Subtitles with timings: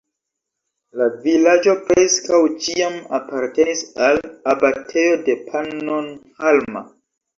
[1.01, 4.23] La vilaĝo preskaŭ ĉiam apartenis al
[4.55, 6.83] abatejo de Pannonhalma.